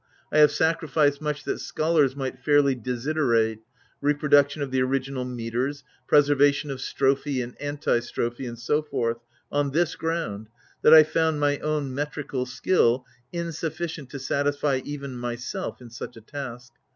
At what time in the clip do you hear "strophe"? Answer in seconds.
6.81-7.39